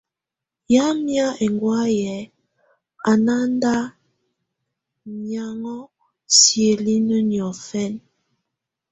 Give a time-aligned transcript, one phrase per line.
[0.73, 2.19] Yamɛ̀á ɛŋgɔ̀áyɛ̀
[3.09, 3.73] á nà nda
[5.21, 5.75] miaŋgɔ
[6.37, 8.01] siǝ́linǝ níɔ̀fɛna.